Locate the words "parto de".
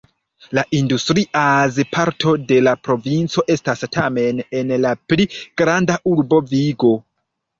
1.97-2.57